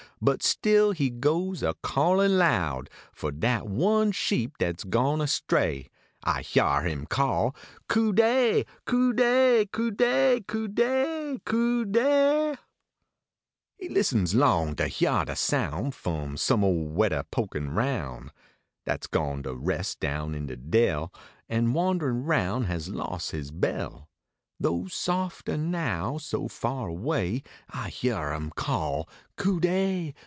But 0.23 0.43
still 0.43 0.91
he 0.91 1.09
goes 1.09 1.63
a 1.63 1.73
callin 1.83 2.37
loud, 2.37 2.91
For 3.11 3.31
dat 3.31 3.65
one 3.65 4.11
sheep 4.11 4.55
dat 4.59 4.75
s 4.79 4.83
gone 4.83 5.19
astray. 5.19 5.87
I 6.23 6.43
hyar 6.43 6.83
him 6.83 7.07
call," 7.07 7.55
Cu 7.89 8.13
dey! 8.13 8.67
Cu 8.85 9.13
dey! 9.13 9.67
Cu 9.73 9.89
dey! 9.89 10.43
Cu 10.47 10.67
dey! 10.67 11.39
Cu 11.43 11.85
dey!" 11.85 12.53
He 13.79 13.89
listens 13.89 14.35
long 14.35 14.75
to 14.75 14.87
hyar 14.87 15.25
de 15.25 15.35
soun. 15.35 15.87
F 15.87 16.05
om 16.05 16.37
some 16.37 16.63
ole 16.63 16.85
wedder 16.87 17.23
pokin 17.31 17.71
roun, 17.71 18.29
Dat 18.85 19.05
s 19.05 19.07
gone 19.07 19.41
to 19.41 19.55
res 19.55 19.95
down 19.95 20.35
in 20.35 20.45
de 20.45 20.55
dell. 20.55 21.11
An 21.49 21.73
wanderin 21.73 22.25
roun 22.25 22.65
has 22.65 22.89
los 22.89 23.31
his 23.31 23.49
bell; 23.49 24.07
Tho 24.59 24.85
softer 24.85 25.57
now 25.57 26.19
so 26.19 26.47
far 26.47 26.87
away. 26.87 27.41
I 27.71 27.89
hyar 27.89 28.31
him 28.35 28.51
call." 28.51 29.09
Cu 29.35 29.59
dey 29.59 30.13